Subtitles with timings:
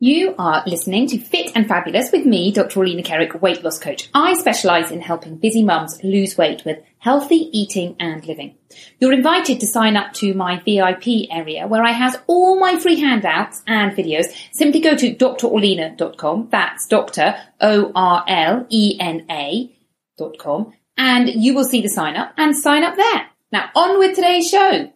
[0.00, 2.78] You are listening to Fit and Fabulous with me, Dr.
[2.78, 4.08] Orlena Kerek, weight loss coach.
[4.14, 8.54] I specialise in helping busy mums lose weight with healthy eating and living.
[9.00, 13.00] You're invited to sign up to my VIP area where I have all my free
[13.00, 14.26] handouts and videos.
[14.52, 16.46] Simply go to drorlena.com.
[16.52, 17.34] That's Dr.
[17.60, 17.98] O-R-L-E-N-A
[20.16, 23.26] dot com and you will see the sign up and sign up there.
[23.50, 24.92] Now on with today's show.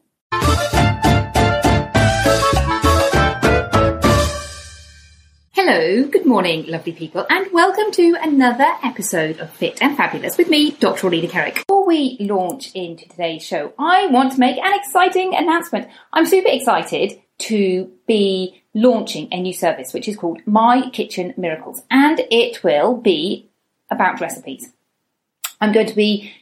[5.64, 10.48] Hello, good morning, lovely people, and welcome to another episode of Fit and Fabulous with
[10.48, 11.08] me, Dr.
[11.08, 11.54] Orlena Kerek.
[11.54, 15.86] Before we launch into today's show, I want to make an exciting announcement.
[16.12, 21.82] I'm super excited to be launching a new service which is called My Kitchen Miracles,
[21.88, 23.48] and it will be
[23.88, 24.72] about recipes.
[25.60, 26.32] I'm going to be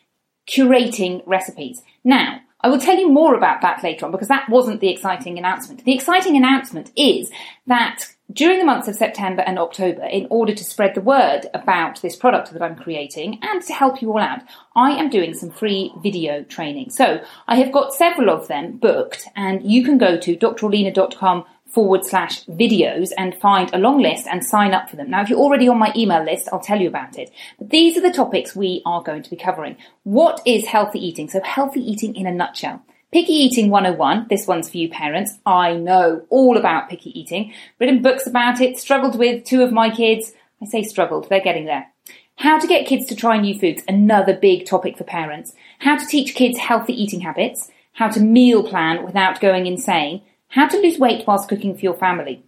[0.48, 1.82] curating recipes.
[2.02, 5.37] Now, I will tell you more about that later on because that wasn't the exciting
[5.37, 5.84] announcement.
[5.84, 7.31] The exciting announcement is
[7.66, 12.01] that during the months of September and October, in order to spread the word about
[12.03, 14.41] this product that I'm creating and to help you all out,
[14.77, 16.91] I am doing some free video training.
[16.91, 22.05] So I have got several of them booked and you can go to drorlena.com forward
[22.05, 25.11] slash videos and find a long list and sign up for them.
[25.11, 27.31] Now, if you're already on my email list, I'll tell you about it.
[27.59, 29.77] But these are the topics we are going to be covering.
[30.03, 31.29] What is healthy eating?
[31.31, 32.83] So healthy eating in a nutshell.
[33.12, 35.37] Picky Eating 101, this one's for you parents.
[35.44, 37.53] I know all about picky eating.
[37.81, 40.32] Written books about it, struggled with two of my kids.
[40.62, 41.88] I say struggled, they're getting there.
[42.37, 45.53] How to get kids to try new foods, another big topic for parents.
[45.81, 47.69] How to teach kids healthy eating habits.
[47.94, 50.22] How to meal plan without going insane.
[50.47, 52.44] How to lose weight whilst cooking for your family.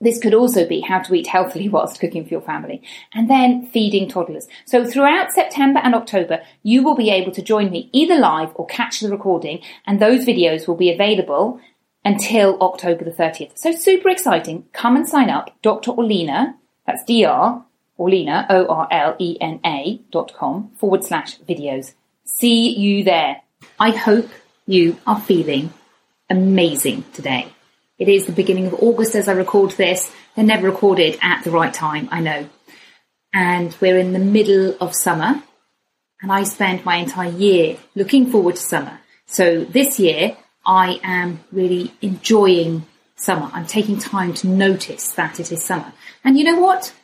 [0.00, 2.82] This could also be how to eat healthily whilst cooking for your family.
[3.12, 4.48] And then feeding toddlers.
[4.64, 8.66] So throughout September and October, you will be able to join me either live or
[8.66, 11.60] catch the recording and those videos will be available
[12.04, 13.58] until October the 30th.
[13.58, 14.64] So super exciting.
[14.72, 15.50] Come and sign up.
[15.62, 15.92] Dr.
[15.92, 16.54] Orlena,
[16.86, 17.62] that's Dr.
[17.98, 21.92] Orlena, O-R-L-E-N-A dot com forward slash videos.
[22.24, 23.42] See you there.
[23.78, 24.30] I hope
[24.66, 25.72] you are feeling
[26.30, 27.48] amazing today.
[28.00, 30.10] It is the beginning of August as I record this.
[30.34, 32.48] They're never recorded at the right time, I know.
[33.34, 35.42] And we're in the middle of summer.
[36.22, 39.00] And I spend my entire year looking forward to summer.
[39.26, 40.34] So this year,
[40.64, 42.86] I am really enjoying
[43.16, 43.50] summer.
[43.52, 45.92] I'm taking time to notice that it is summer.
[46.24, 46.94] And you know what?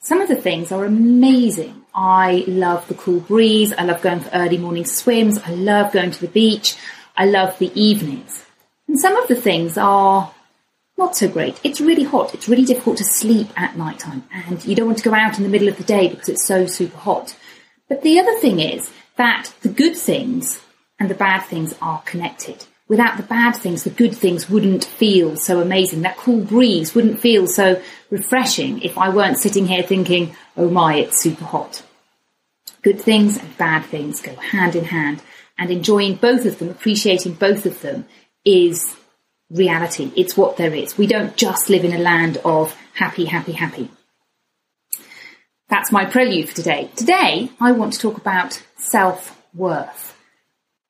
[0.00, 1.82] Some of the things are amazing.
[1.92, 3.72] I love the cool breeze.
[3.72, 5.38] I love going for early morning swims.
[5.38, 6.76] I love going to the beach.
[7.16, 8.44] I love the evenings.
[8.86, 10.32] And some of the things are
[10.98, 11.60] not so great.
[11.62, 12.34] It's really hot.
[12.34, 15.36] It's really difficult to sleep at night time and you don't want to go out
[15.36, 17.36] in the middle of the day because it's so super hot.
[17.88, 20.60] But the other thing is that the good things
[20.98, 22.64] and the bad things are connected.
[22.88, 26.02] Without the bad things, the good things wouldn't feel so amazing.
[26.02, 30.94] That cool breeze wouldn't feel so refreshing if I weren't sitting here thinking, oh my,
[30.94, 31.82] it's super hot.
[32.82, 35.20] Good things and bad things go hand in hand
[35.58, 38.06] and enjoying both of them, appreciating both of them
[38.44, 38.94] is
[39.50, 40.12] reality.
[40.16, 40.98] It's what there is.
[40.98, 43.90] We don't just live in a land of happy, happy, happy.
[45.68, 46.90] That's my prelude for today.
[46.96, 50.16] Today, I want to talk about self worth.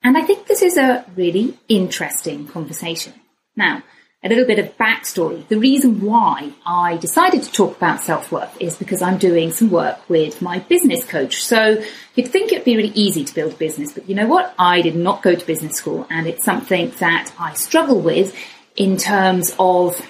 [0.02, 3.14] And I think this is a really interesting conversation.
[3.56, 3.82] Now,
[4.26, 5.46] a little bit of backstory.
[5.46, 9.70] The reason why I decided to talk about self worth is because I'm doing some
[9.70, 11.44] work with my business coach.
[11.44, 11.82] So
[12.14, 14.52] you'd think it'd be really easy to build a business, but you know what?
[14.58, 18.34] I did not go to business school and it's something that I struggle with
[18.74, 20.00] in terms of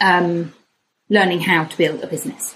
[0.00, 0.52] um,
[1.08, 2.54] learning how to build a business.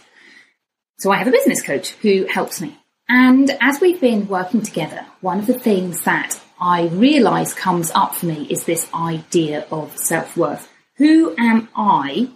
[0.99, 2.79] So I have a business coach who helps me.
[3.09, 8.15] And as we've been working together, one of the things that I realise comes up
[8.15, 10.71] for me is this idea of self-worth.
[10.97, 12.31] Who am I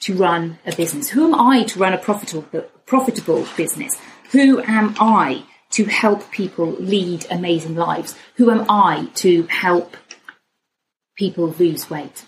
[0.00, 1.08] to run a business?
[1.10, 4.00] Who am I to run a profitable, profitable business?
[4.32, 8.16] Who am I to help people lead amazing lives?
[8.36, 9.96] Who am I to help
[11.16, 12.24] people lose weight?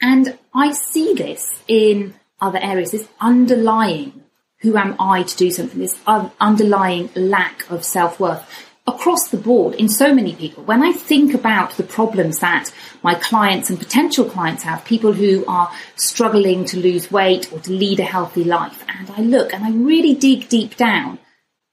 [0.00, 4.24] And I see this in other areas, this underlying
[4.60, 5.78] who am I to do something?
[5.78, 8.44] This underlying lack of self worth
[8.86, 10.62] across the board in so many people.
[10.62, 12.70] When I think about the problems that
[13.02, 17.72] my clients and potential clients have, people who are struggling to lose weight or to
[17.72, 21.18] lead a healthy life, and I look and I really dig deep down,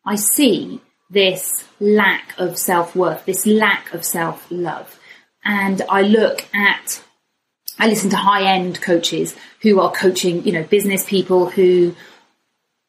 [0.06, 5.00] I see this lack of self worth, this lack of self love.
[5.46, 7.04] And I look at,
[7.78, 11.96] I listen to high end coaches who are coaching, you know, business people who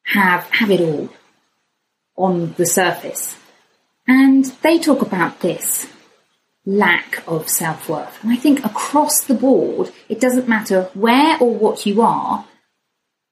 [0.05, 1.11] have, have it all
[2.17, 3.37] on the surface.
[4.07, 5.87] And they talk about this
[6.67, 8.23] lack of self worth.
[8.23, 12.47] And I think across the board, it doesn't matter where or what you are,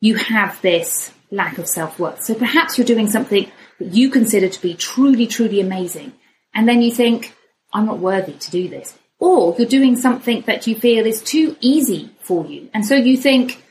[0.00, 2.22] you have this lack of self worth.
[2.22, 6.12] So perhaps you're doing something that you consider to be truly, truly amazing.
[6.54, 7.34] And then you think,
[7.72, 8.96] I'm not worthy to do this.
[9.19, 12.69] Or you're doing something that you feel is too easy for you.
[12.74, 13.62] And so you think,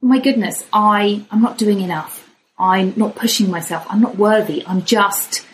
[0.00, 2.30] my goodness, I, I'm not doing enough.
[2.58, 3.84] I'm not pushing myself.
[3.88, 4.64] I'm not worthy.
[4.66, 5.44] I'm just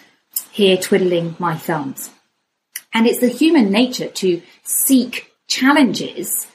[0.56, 2.10] here twiddling my thumbs.
[2.94, 6.46] And it's the human nature to seek challenges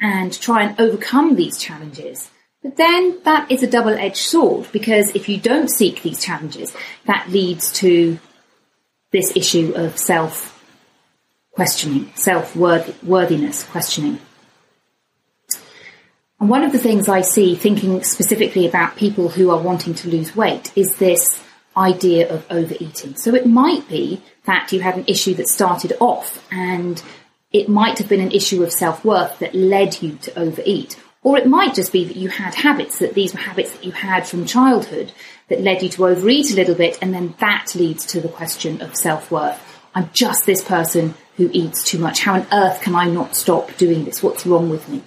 [0.00, 2.30] and try and overcome these challenges.
[2.62, 6.74] But then that is a double-edged sword because if you don't seek these challenges,
[7.04, 8.18] that leads to
[9.12, 10.58] this issue of self
[11.50, 14.20] questioning, self worthiness questioning.
[16.40, 20.08] And one of the things I see thinking specifically about people who are wanting to
[20.08, 21.43] lose weight is this
[21.76, 23.16] idea of overeating.
[23.16, 27.02] So it might be that you had an issue that started off and
[27.52, 31.00] it might have been an issue of self-worth that led you to overeat.
[31.22, 33.92] Or it might just be that you had habits, that these were habits that you
[33.92, 35.12] had from childhood
[35.48, 38.82] that led you to overeat a little bit and then that leads to the question
[38.82, 39.60] of self-worth.
[39.94, 42.20] I'm just this person who eats too much.
[42.20, 44.22] How on earth can I not stop doing this?
[44.22, 45.02] What's wrong with me?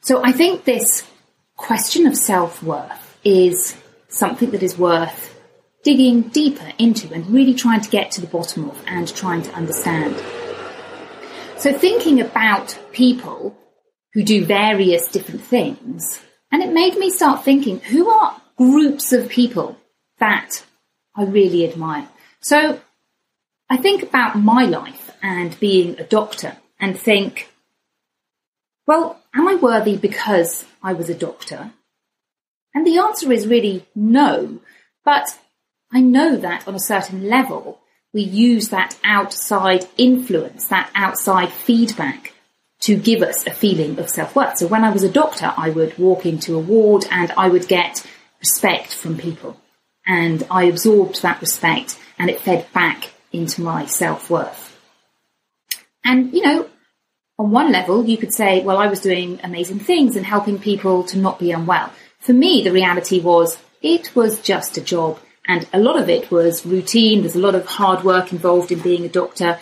[0.00, 1.08] So I think this
[1.56, 3.76] question of self worth is
[4.16, 5.34] something that is worth
[5.82, 9.52] digging deeper into and really trying to get to the bottom of and trying to
[9.52, 10.16] understand.
[11.58, 13.56] So thinking about people
[14.12, 16.20] who do various different things,
[16.50, 19.76] and it made me start thinking who are groups of people
[20.18, 20.64] that
[21.14, 22.08] I really admire.
[22.40, 22.80] So
[23.68, 27.48] I think about my life and being a doctor and think,
[28.86, 31.72] well, am I worthy because I was a doctor?
[32.76, 34.60] And the answer is really no.
[35.02, 35.38] But
[35.90, 37.80] I know that on a certain level,
[38.12, 42.34] we use that outside influence, that outside feedback
[42.80, 44.58] to give us a feeling of self-worth.
[44.58, 47.66] So when I was a doctor, I would walk into a ward and I would
[47.66, 48.06] get
[48.40, 49.58] respect from people.
[50.06, 54.78] And I absorbed that respect and it fed back into my self-worth.
[56.04, 56.68] And, you know,
[57.38, 61.04] on one level, you could say, well, I was doing amazing things and helping people
[61.04, 61.90] to not be unwell.
[62.26, 66.28] For me, the reality was it was just a job and a lot of it
[66.28, 67.20] was routine.
[67.20, 69.60] There's a lot of hard work involved in being a doctor.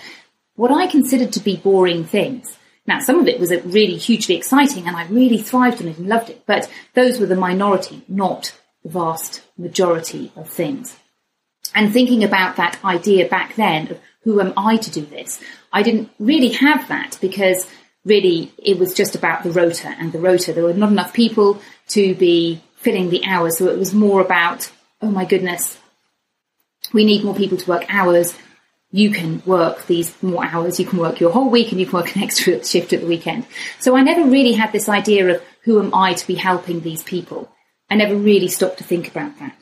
[0.56, 2.56] What I considered to be boring things.
[2.87, 6.09] Now, some of it was really hugely exciting and I really thrived on it and
[6.09, 10.97] loved it, but those were the minority, not the vast majority of things.
[11.75, 15.38] And thinking about that idea back then of who am I to do this?
[15.71, 17.66] I didn't really have that because
[18.05, 20.53] really it was just about the rota and the rota.
[20.53, 23.59] There were not enough people to be filling the hours.
[23.59, 24.71] So it was more about,
[25.01, 25.79] oh my goodness,
[26.93, 28.37] we need more people to work hours.
[28.91, 30.79] You can work these more hours.
[30.79, 33.07] You can work your whole week and you can work an extra shift at the
[33.07, 33.47] weekend.
[33.81, 37.03] So I never really had this idea of who am I to be helping these
[37.03, 37.51] people.
[37.91, 39.57] I never really stopped to think about that.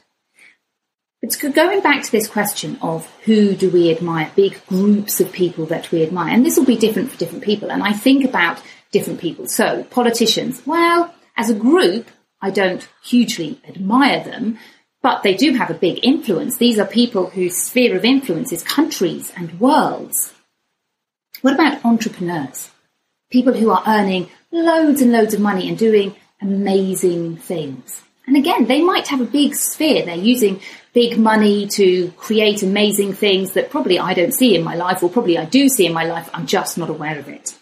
[1.23, 5.67] But going back to this question of who do we admire, big groups of people
[5.67, 7.71] that we admire, and this will be different for different people.
[7.71, 8.61] And I think about
[8.91, 9.47] different people.
[9.47, 12.11] So politicians, well, as a group,
[12.41, 14.59] I don't hugely admire them,
[15.01, 16.57] but they do have a big influence.
[16.57, 20.33] These are people whose sphere of influence is countries and worlds.
[21.41, 22.71] What about entrepreneurs?
[23.31, 28.03] People who are earning loads and loads of money and doing amazing things.
[28.27, 30.05] And again, they might have a big sphere.
[30.05, 30.61] They're using
[30.93, 35.11] big money to create amazing things that probably I don't see in my life, or
[35.11, 36.31] probably I do see in my life.
[36.33, 37.59] I'm just not aware of it.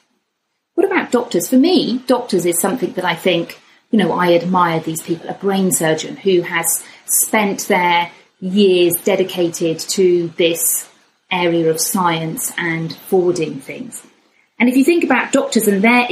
[0.75, 1.49] What about doctors?
[1.49, 5.31] For me, doctors is something that I think, you know, I admire these people.
[5.31, 10.89] A brain surgeon who has spent their years dedicated to this
[11.31, 14.03] area of science and forwarding things.
[14.59, 16.07] And if you think about doctors and their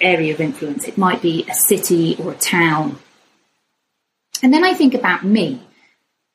[0.00, 2.98] area of influence, it might be a city or a town.
[4.42, 5.62] And then I think about me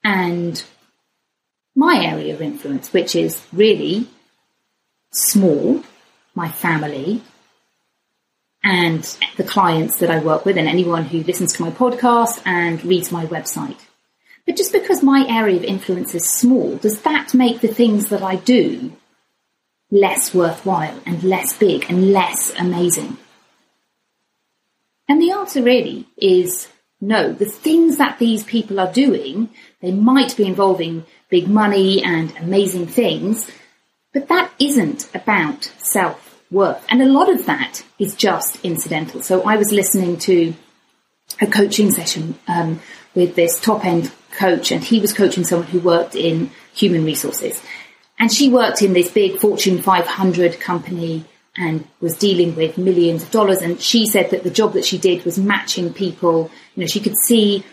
[0.03, 0.63] and
[1.75, 4.07] my area of influence, which is really
[5.11, 5.83] small,
[6.35, 7.21] my family,
[8.63, 9.03] and
[9.37, 13.11] the clients that I work with, and anyone who listens to my podcast and reads
[13.11, 13.79] my website.
[14.45, 18.21] But just because my area of influence is small, does that make the things that
[18.21, 18.93] I do
[19.89, 23.17] less worthwhile and less big and less amazing?
[25.07, 26.67] And the answer really is
[27.01, 27.33] no.
[27.33, 29.49] The things that these people are doing,
[29.81, 33.49] they might be involving big money and amazing things,
[34.13, 36.85] but that isn't about self worth.
[36.89, 39.23] And a lot of that is just incidental.
[39.23, 40.53] So I was listening to
[41.39, 42.81] a coaching session um,
[43.15, 47.61] with this top end coach, and he was coaching someone who worked in human resources.
[48.19, 51.25] And she worked in this big Fortune 500 company
[51.57, 53.61] and was dealing with millions of dollars.
[53.61, 56.49] And she said that the job that she did was matching people.
[56.75, 57.65] You know, she could see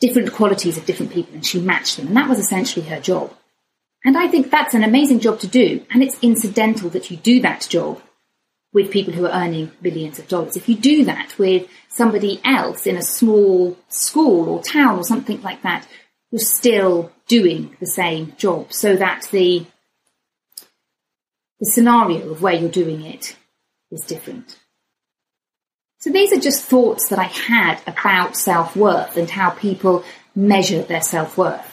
[0.00, 2.08] different qualities of different people and she matched them.
[2.08, 3.32] And that was essentially her job.
[4.04, 5.84] And I think that's an amazing job to do.
[5.90, 8.00] And it's incidental that you do that job
[8.72, 10.56] with people who are earning millions of dollars.
[10.56, 15.40] If you do that with somebody else in a small school or town or something
[15.40, 15.88] like that,
[16.30, 19.66] you're still doing the same job so that the
[21.60, 23.36] the scenario of where you're doing it
[23.90, 24.58] is different.
[25.98, 31.00] So these are just thoughts that I had about self-worth and how people measure their
[31.00, 31.72] self-worth.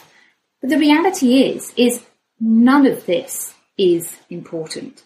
[0.60, 2.04] But the reality is, is
[2.40, 5.04] None of this is important.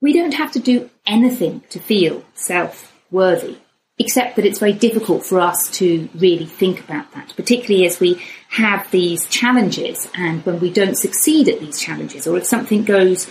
[0.00, 3.58] We don't have to do anything to feel self worthy,
[3.98, 8.20] except that it's very difficult for us to really think about that, particularly as we
[8.50, 13.30] have these challenges and when we don't succeed at these challenges, or if something goes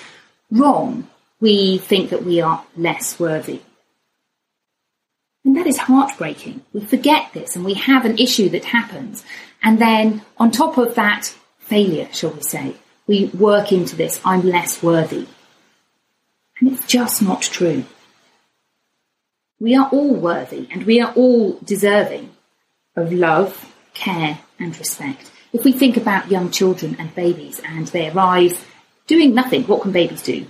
[0.50, 1.08] wrong,
[1.42, 3.62] we think that we are less worthy.
[5.44, 6.62] And that is heartbreaking.
[6.72, 9.26] We forget this and we have an issue that happens.
[9.62, 12.76] And then on top of that, failure, shall we say.
[13.08, 15.28] We work into this, I'm less worthy.
[16.60, 17.84] And it's just not true.
[19.64, 22.32] We are all worthy and we are all deserving
[22.98, 25.32] of love, care and respect.
[25.54, 28.70] If we think about young children and babies and they arrive
[29.08, 30.48] doing nothing, what can babies do?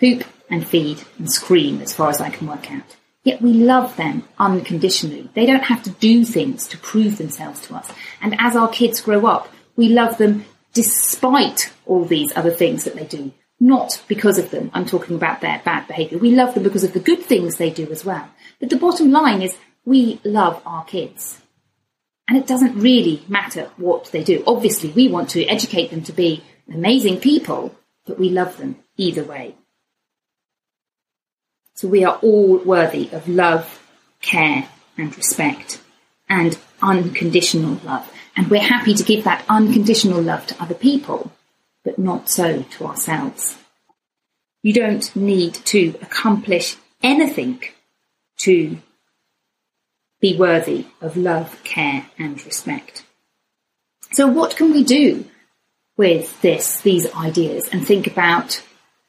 [0.00, 2.96] Poop and feed and scream as far as I can work out.
[3.22, 5.30] Yet we love them unconditionally.
[5.34, 7.92] They don't have to do things to prove themselves to us.
[8.20, 12.96] And as our kids grow up, we love them despite all these other things that
[12.96, 13.30] they do,
[13.60, 14.72] not because of them.
[14.74, 16.18] I'm talking about their bad behaviour.
[16.18, 18.28] We love them because of the good things they do as well.
[18.62, 21.40] But the bottom line is we love our kids.
[22.28, 24.44] And it doesn't really matter what they do.
[24.46, 27.74] Obviously, we want to educate them to be amazing people,
[28.06, 29.56] but we love them either way.
[31.74, 33.82] So we are all worthy of love,
[34.20, 35.80] care, and respect,
[36.28, 38.08] and unconditional love.
[38.36, 41.32] And we're happy to give that unconditional love to other people,
[41.82, 43.58] but not so to ourselves.
[44.62, 47.60] You don't need to accomplish anything
[48.42, 48.78] to
[50.20, 53.04] be worthy of love, care, and respect.
[54.12, 55.24] So, what can we do
[55.96, 58.62] with this, these ideas, and think about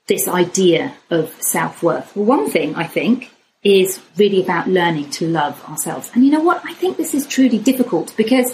[0.08, 2.16] this idea of self worth?
[2.16, 3.30] Well, one thing I think
[3.64, 6.12] is really about learning to love ourselves.
[6.14, 6.62] And you know what?
[6.66, 8.54] I think this is truly difficult because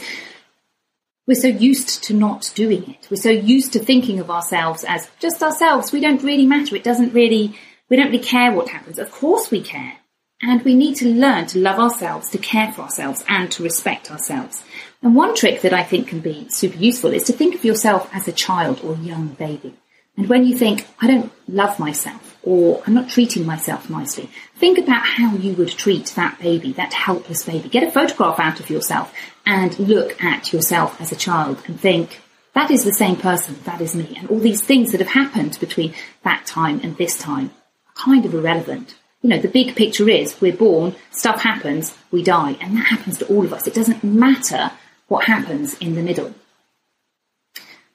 [1.26, 3.08] we're so used to not doing it.
[3.10, 5.92] We're so used to thinking of ourselves as just ourselves.
[5.92, 6.76] We don't really matter.
[6.76, 7.56] It doesn't really,
[7.90, 9.00] we don't really care what happens.
[9.00, 9.99] Of course we care.
[10.42, 14.10] And we need to learn to love ourselves, to care for ourselves, and to respect
[14.10, 14.64] ourselves.
[15.02, 18.10] And one trick that I think can be super useful is to think of yourself
[18.14, 19.76] as a child or young baby.
[20.16, 24.78] And when you think, I don't love myself, or I'm not treating myself nicely, think
[24.78, 27.70] about how you would treat that baby, that helpless baby.
[27.70, 29.14] Get a photograph out of yourself
[29.46, 32.22] and look at yourself as a child and think,
[32.54, 34.16] that is the same person, that is me.
[34.18, 35.94] And all these things that have happened between
[36.24, 37.52] that time and this time
[37.88, 38.96] are kind of irrelevant.
[39.22, 43.18] You know, the big picture is we're born, stuff happens, we die, and that happens
[43.18, 43.68] to all of us.
[43.68, 44.72] It doesn't matter
[45.08, 46.34] what happens in the middle.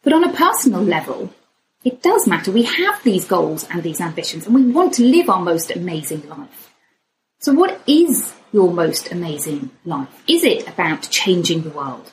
[0.03, 1.33] But on a personal level,
[1.83, 2.51] it does matter.
[2.51, 6.29] We have these goals and these ambitions and we want to live our most amazing
[6.29, 6.73] life.
[7.41, 10.23] So what is your most amazing life?
[10.27, 12.13] Is it about changing the world?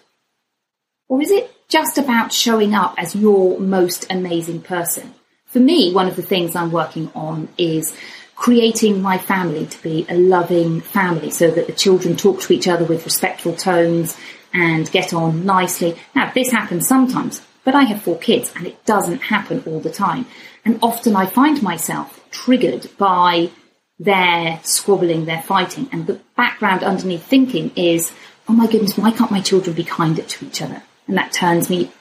[1.08, 5.13] Or is it just about showing up as your most amazing person?
[5.46, 7.96] For me, one of the things I'm working on is
[8.41, 12.67] creating my family to be a loving family so that the children talk to each
[12.67, 14.17] other with respectful tones
[14.51, 15.95] and get on nicely.
[16.15, 19.91] Now, this happens sometimes, but I have four kids and it doesn't happen all the
[19.91, 20.25] time.
[20.65, 23.51] And often I find myself triggered by
[24.00, 25.88] their squabbling, their fighting.
[25.91, 28.12] And the background underneath thinking is,
[28.50, 30.81] oh my goodness, why can't my children be kinder to each other?
[31.07, 31.91] And that turns me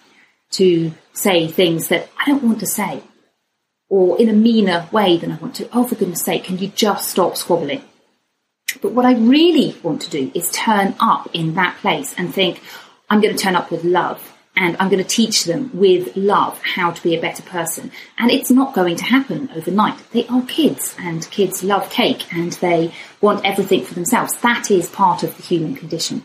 [0.52, 3.02] to say things that I don't want to say
[3.90, 5.68] or in a meaner way than I want to.
[5.72, 7.82] Oh, for goodness sake, can you just stop squabbling?
[8.80, 12.62] But what I really want to do is turn up in that place and think,
[13.10, 16.60] I'm going to turn up with love and I'm going to teach them with love
[16.62, 17.90] how to be a better person.
[18.16, 19.98] And it's not going to happen overnight.
[20.12, 24.36] They are kids and kids love cake and they want everything for themselves.
[24.36, 26.24] That is part of the human condition.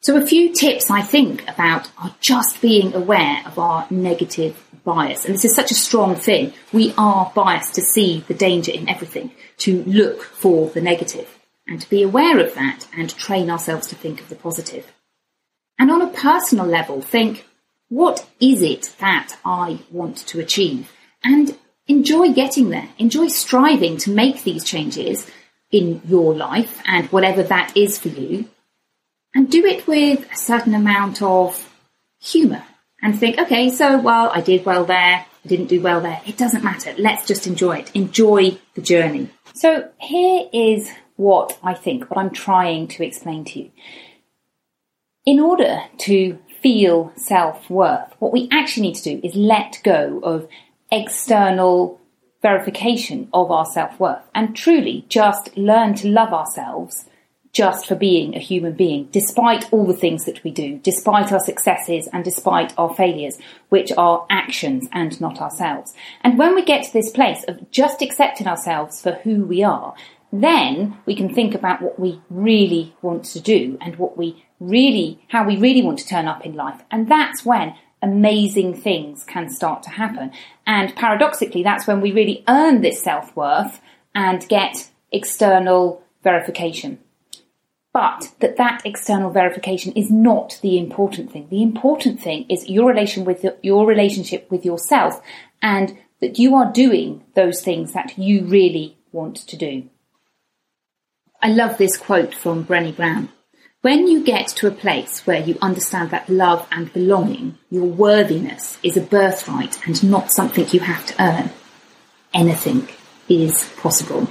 [0.00, 5.24] So a few tips I think about are just being aware of our negative bias.
[5.24, 6.52] And this is such a strong thing.
[6.72, 11.80] We are biased to see the danger in everything, to look for the negative and
[11.80, 14.92] to be aware of that and train ourselves to think of the positive.
[15.78, 17.46] And on a personal level, think,
[17.88, 20.90] what is it that I want to achieve?
[21.22, 21.56] And
[21.86, 22.88] enjoy getting there.
[22.98, 25.30] Enjoy striving to make these changes
[25.70, 28.48] in your life and whatever that is for you.
[29.34, 31.70] And do it with a certain amount of
[32.18, 32.64] humour
[33.02, 35.24] and think, okay, so well, I did well there.
[35.44, 36.20] I didn't do well there.
[36.26, 36.94] It doesn't matter.
[36.98, 37.90] Let's just enjoy it.
[37.94, 39.30] Enjoy the journey.
[39.54, 43.70] So here is what I think, what I'm trying to explain to you
[45.28, 50.20] in order to feel self worth, what we actually need to do is let go
[50.22, 50.48] of
[50.90, 52.00] external
[52.40, 57.04] verification of our self worth and truly just learn to love ourselves
[57.58, 61.40] just for being a human being, despite all the things that we do, despite our
[61.40, 63.36] successes and despite our failures,
[63.68, 65.92] which are actions and not ourselves.
[66.20, 69.92] And when we get to this place of just accepting ourselves for who we are,
[70.32, 75.20] then we can think about what we really want to do and what we really,
[75.26, 76.80] how we really want to turn up in life.
[76.92, 80.30] And that's when amazing things can start to happen.
[80.64, 83.80] And paradoxically, that's when we really earn this self worth
[84.14, 87.00] and get external verification.
[87.92, 91.48] But that that external verification is not the important thing.
[91.48, 95.20] The important thing is your relation with your relationship with yourself
[95.62, 99.88] and that you are doing those things that you really want to do.
[101.40, 103.30] I love this quote from Brené Brown.
[103.80, 108.76] When you get to a place where you understand that love and belonging, your worthiness
[108.82, 111.50] is a birthright and not something you have to earn,
[112.34, 112.88] anything
[113.28, 114.28] is possible.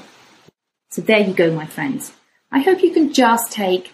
[0.89, 2.11] So there you go, my friends.
[2.51, 3.91] I hope you can just take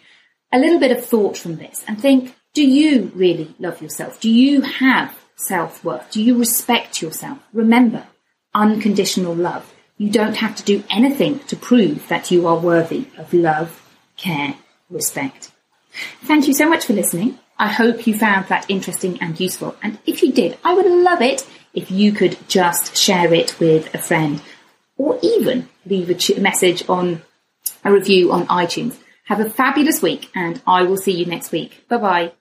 [0.52, 4.20] a little bit of thought from this and think, do you really love yourself?
[4.22, 6.12] Do you have self worth?
[6.12, 7.40] Do you respect yourself?
[7.52, 8.06] Remember,
[8.54, 9.74] unconditional love.
[9.98, 13.82] You don't have to do anything to prove that you are worthy of love,
[14.18, 14.56] care,
[14.90, 15.52] respect.
[16.24, 17.40] Thank you so much for listening.
[17.58, 19.76] I hope you found that interesting and useful.
[19.82, 23.94] And if you did, I would love it if you could just share it with
[23.94, 24.42] a friend
[24.98, 27.22] or even leave a message on
[27.84, 28.98] a review on iTunes.
[29.26, 31.88] Have a fabulous week and I will see you next week.
[31.88, 32.34] Bye bye.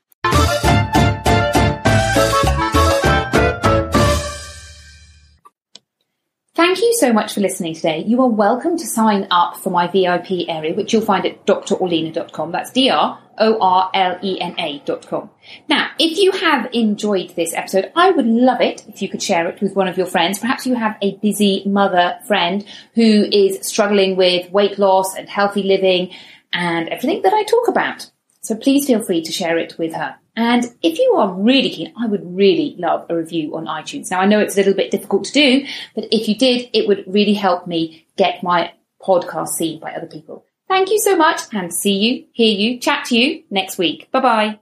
[6.55, 8.05] Thank you so much for listening today.
[8.07, 12.52] You are welcome to sign up for my VIP area, which you'll find at drorlena.com.
[12.52, 12.70] That's
[13.38, 15.31] D-R-O-R-L-E-N-A.com.
[15.68, 19.49] Now, if you have enjoyed this episode, I would love it if you could share
[19.49, 20.38] it with one of your friends.
[20.38, 22.64] Perhaps you have a busy mother friend
[22.95, 26.11] who is struggling with weight loss and healthy living
[26.53, 28.11] and everything that I talk about.
[28.40, 30.16] So please feel free to share it with her.
[30.35, 34.11] And if you are really keen, I would really love a review on iTunes.
[34.11, 36.88] Now I know it's a little bit difficult to do, but if you did, it
[36.88, 40.47] would really help me get my podcast seen by other people.
[40.72, 44.11] Thank you so much and see you, hear you, chat to you next week.
[44.11, 44.58] Bye bye.